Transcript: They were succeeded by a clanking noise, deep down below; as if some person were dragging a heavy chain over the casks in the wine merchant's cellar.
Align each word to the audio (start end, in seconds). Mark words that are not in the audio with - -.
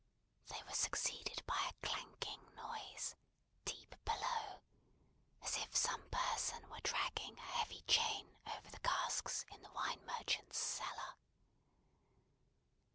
They 0.47 0.59
were 0.63 0.73
succeeded 0.73 1.45
by 1.45 1.63
a 1.69 1.85
clanking 1.85 2.41
noise, 2.55 3.15
deep 3.65 3.91
down 3.91 4.03
below; 4.17 4.63
as 5.43 5.57
if 5.57 5.75
some 5.77 6.09
person 6.09 6.67
were 6.71 6.81
dragging 6.81 7.37
a 7.37 7.41
heavy 7.43 7.83
chain 7.83 8.35
over 8.51 8.71
the 8.71 8.79
casks 8.79 9.45
in 9.51 9.61
the 9.61 9.71
wine 9.73 10.03
merchant's 10.07 10.57
cellar. 10.57 11.13